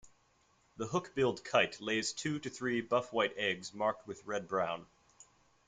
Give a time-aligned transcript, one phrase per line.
[0.77, 4.87] The hook-billed kite lays two to three buff-white eggs marked with red-brown.